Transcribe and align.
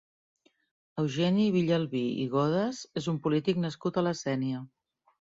Eugeni 1.03 1.45
Villalbí 1.57 2.03
i 2.25 2.27
Godes 2.33 2.83
és 3.03 3.13
un 3.15 3.23
polític 3.29 3.65
nascut 3.71 4.01
a 4.05 4.09
la 4.11 4.19
Sénia. 4.27 4.69